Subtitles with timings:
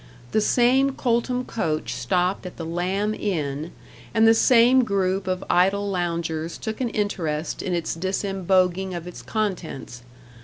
[0.31, 3.71] The same Coltham coach stopped at the Lamb Inn,
[4.15, 9.21] and the same group of idle loungers took an interest in its disemboguing of its
[9.21, 10.01] contents.